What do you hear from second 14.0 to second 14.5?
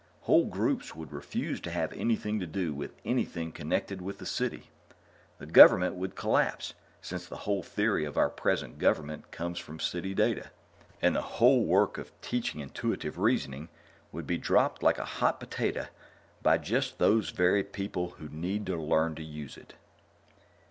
would be